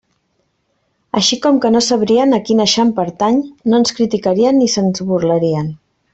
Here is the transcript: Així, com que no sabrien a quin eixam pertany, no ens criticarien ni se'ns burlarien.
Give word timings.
Així, 1.19 1.37
com 1.43 1.59
que 1.65 1.71
no 1.75 1.81
sabrien 1.87 2.33
a 2.37 2.39
quin 2.47 2.63
eixam 2.65 2.95
pertany, 3.01 3.37
no 3.75 3.83
ens 3.83 3.95
criticarien 4.01 4.59
ni 4.63 4.73
se'ns 4.79 5.05
burlarien. 5.13 5.71